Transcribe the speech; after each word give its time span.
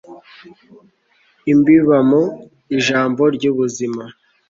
umbibamo 1.51 2.21
ijambo 2.77 3.23
ry'ubuzima 3.35 4.03